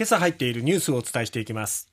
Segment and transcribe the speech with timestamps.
[0.00, 1.90] 今朝入っているニュースをお伝えしていきます。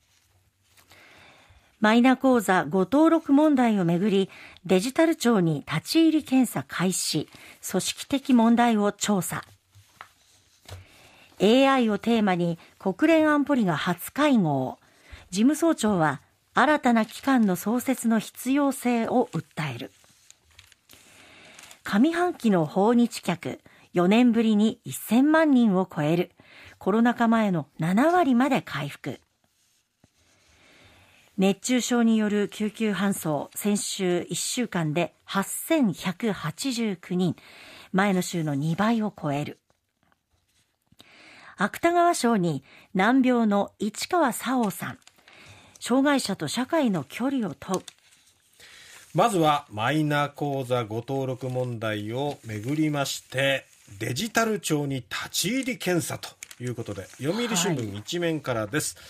[1.81, 4.29] マイナ口座誤登録問題をめぐり
[4.65, 7.28] デジタル庁に立ち入り検査開始。
[7.70, 9.43] 組織的問題を調査。
[11.41, 14.80] AI をテーマに国連安保理が初会合。
[15.30, 16.21] 事務総長は
[16.54, 19.92] 新たな機関の創設の必要性を訴える。
[21.84, 23.60] 上半期の訪日客
[23.94, 26.32] 4年ぶりに1000万人を超える。
[26.78, 29.20] コロナ禍前の7割まで回復。
[31.38, 37.36] 熱中症による救急搬送先週1週間で8189人。
[37.92, 39.59] 前の週の2倍を超える。
[41.58, 45.00] 芥川賞に難病の市川沙央さん。
[45.80, 47.81] 障害者と社会の距離を問う。
[49.14, 53.66] まずはマイナ口座ご登録問題をめぐりまして
[54.00, 56.36] デジタル庁に立ち入り検査と。
[56.64, 59.06] いうことで読売新聞一面からです、はい、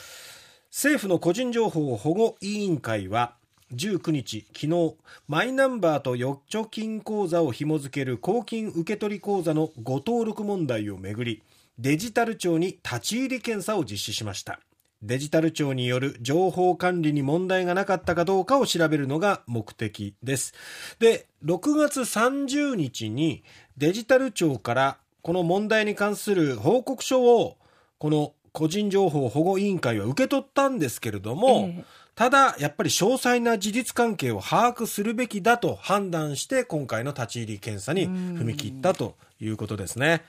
[0.70, 3.36] 政府の個人情報保護委員会は
[3.74, 4.96] 19日昨日
[5.28, 11.44] マイナンバーと預貯金口座を紐付ける公金受取口座のご登録問題をめぐり
[11.78, 14.60] デジタル庁に立ち入り検査を実施しました。
[15.04, 20.56] デジタル庁による情報管理に問題がなかったかどうかを調べるのが目的です。
[20.98, 23.44] で、6月30日に
[23.78, 24.98] デジタル庁から
[25.28, 27.58] この問題に関する報告書を
[27.98, 31.84] この個人情報保護委員会は受け取ったんですけれども、えー、
[32.16, 40.24] ただやっぱり詳細な事実関係を把握するべきだと判断して今回の立ち入り検査に踏み切ったということですね。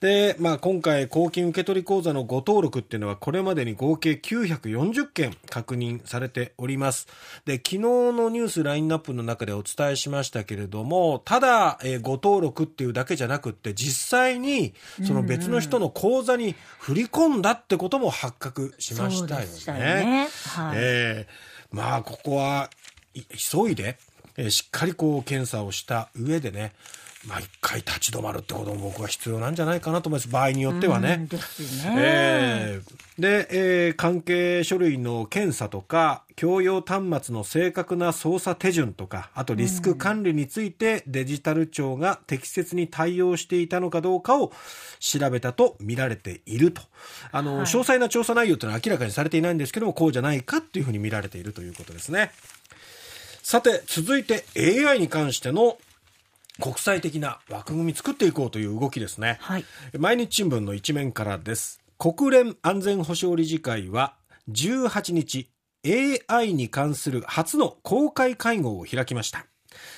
[0.00, 7.08] で、まあ、今回、公金受取口座のご登録っていうのは、これまでに合計940件確認されております。
[7.46, 14.72] で、昨日のニュースラインナップの中でお伝えしましたけれども、ただ、えー、ご登録っていうだけじゃなくって、実際に、
[15.04, 20.28] その別の人の口座に振り込んだってことも発覚しましたよね。
[20.54, 22.70] はい、えー、まあ、ここは、
[23.14, 23.98] 急いで、
[24.36, 26.72] えー、しっかりこう検査をした上でね、
[27.26, 30.28] まあ、一回立ち止まるってことも僕は必要なんじゃないかなと思います。
[30.28, 31.26] 場合によってはね。
[31.28, 31.94] ですね。
[31.96, 44.52] えー、で、えー、関係書類の検査とか、共用端末の正確な操作手順とか、あとリスク管理についてデジタル庁が適切に対応していたのかどうかを
[45.00, 46.82] 調べたと見られていると。
[47.32, 52.30] あの、はい、詳細な調査内容というのは明らかにされていないんですけども、こうじゃないかっていうふうに見られているということですね。
[53.42, 55.78] さて、続いて AI に関しての
[56.60, 59.64] 国際的な枠組み作っていこうという動きですね、はい、
[59.96, 61.80] 毎日新聞の一面からです。
[61.98, 64.14] 国連安全保障理事会は
[64.50, 65.50] 18日
[66.28, 69.46] AI に関する初の公開会合を開きました。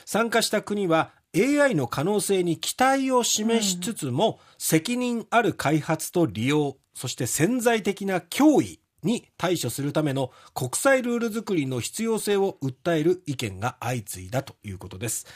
[0.05, 15.27] 参加した国は AI の可能性に期待を示しつつも、うん、責任ある開発と利用そして潜在的な脅威に対処するための国際ルール作りの必要性を訴える意見が相次いだということです。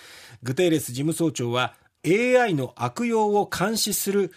[0.42, 1.74] グテーレス事務総長は
[2.06, 4.32] AI の悪用を監視する、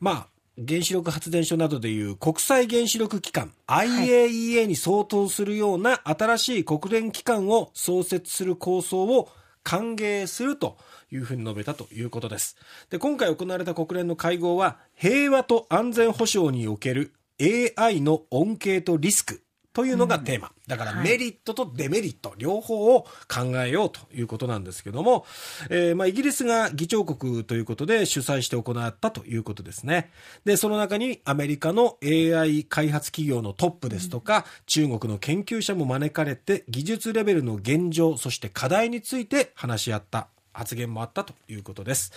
[0.00, 0.26] まあ、
[0.58, 9.28] 原子力発電所などでいう国際原子力機関 IAEA に相当するような新しい国連機関を創設する構想を
[9.64, 10.76] 歓迎すると
[11.10, 12.56] いうふうに述べたということです。
[12.90, 17.12] で、今回行われた国連の会合は平和と安全保障における
[17.76, 19.42] AI の恩恵とリスク
[19.72, 20.48] というのがテーマ。
[20.48, 25.24] うん、だからメリットとデメリット、はい、両方を考えようということなんですけども、
[25.70, 30.10] えー、まあイギリスが議長国ということで主催して行ったということですね。
[30.44, 42.12] で、その中にアメリカの AI 開発企業のトップですとか、うん、中国の研究者も招かれて技術レベルの現状、そして課題について話し合った発言もあったということです。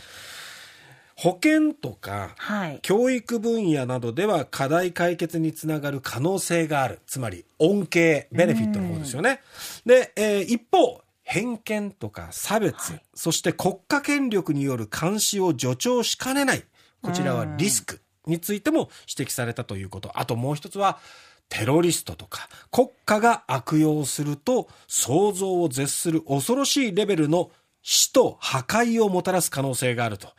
[1.16, 7.00] 保健とか、はい、教育分野などでは課題解決につながる可能性がある。
[7.08, 9.42] つまり、恩恵、ベネフィットの方ですよね。
[9.86, 16.64] で、えー、一方、偏見とか差別、はい、そして国家権力による監視を助長しかねない。
[17.02, 20.12] こちらはリスクについても指摘されたということ。
[20.20, 21.00] あともう一つは、
[21.47, 27.52] テロリストとか国家が悪用すると想像を絶する恐ろしいレベルの
[27.84, 30.29] 死と破壊をもたらす可能性があると。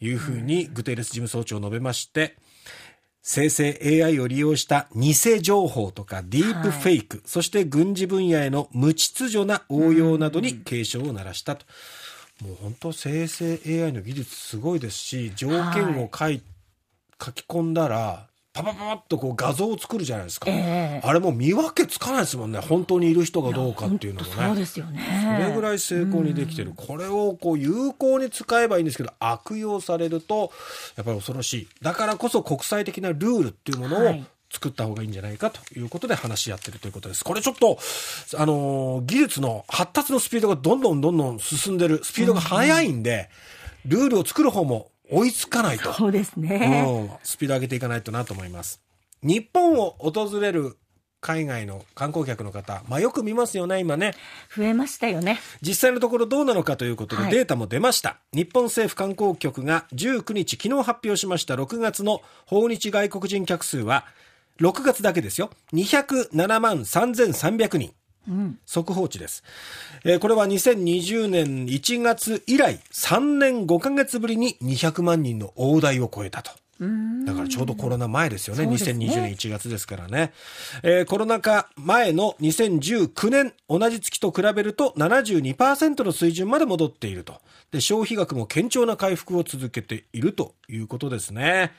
[0.00, 2.36] いうふうにグテーレス事務総長述べまして、
[3.22, 5.12] 生成 AI を利用した偽
[5.42, 11.66] 情報とかディープフェイク、はい、そして軍事分野への無秩序な応用などに警鐘を鳴らしたと。
[12.44, 16.42] もう本当生成 AI の技術すごいですし、条件を書い、はい、
[17.20, 22.58] 書き込んだら、パパパパッとこう画像を作るじゃないですか、えー、あれも見分けつかないですもんね。
[22.58, 24.32] 本当にいる人がどうかっていうのもね。
[24.34, 25.40] そうですよね。
[25.42, 30.50] それぐらい成功にできてる、これをこう有効に使えばいいんですけど悪用されると
[30.96, 31.68] やっぱり恐ろしい。
[31.82, 34.14] だからこそ国際的なルールっていうものを
[34.50, 37.24] 作った方がいいんじゃないかということで話し合ってるということです。
[37.24, 37.78] これちょっと、
[38.36, 43.28] あのー技術の発達のスピードがどんどんどんどん進んでる、スピードが速いんで、
[43.84, 45.92] ルールを作る方も追いつかないと。
[45.92, 46.84] そうですね。
[46.86, 48.80] うん、スピード上げていかないとなと思います。
[49.22, 50.76] 日本を訪れる
[51.20, 54.14] 海外の観光客の方、まあよく見ますよね、今ね。
[54.54, 55.40] 増えましたよね。
[55.60, 58.18] 実際のところどうなのかということではいデータも出ました。
[58.32, 64.04] 日本政府観光局が19日、昨日発表しました6月の訪日外国人客数は、
[64.60, 65.50] 6月だけですよ。
[65.72, 67.92] 207万3300人。
[68.28, 68.58] うん。
[68.66, 69.44] 速報値です。
[70.04, 76.50] えーこれは2020年1月以来3年5ヶ月ぶりに200万人の大台を超えたと。
[76.80, 77.24] うん。
[77.24, 78.66] だからちょうどコロナ前ですよね。
[78.66, 80.32] ね2020年1月ですからね。
[80.82, 87.40] えーコロナ禍前の2019年同じ月と比べると72%の水準まで戻っていると。
[87.70, 91.72] で、消費額も堅調な回復を続けているということですね。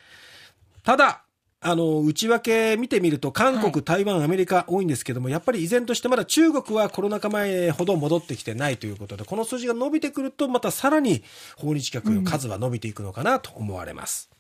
[0.84, 1.24] ただ、
[1.70, 11.24] あの、内訳見てみると、韓国、はい台湾、アメリカ多いんですけども、やっぱり依然としてまだ中国はコロナ禍前ほど戻ってきてないということで、この数字が伸びてくると、またさらに
[11.58, 14.37] 訪日客の数は伸びていくのかなと思われます。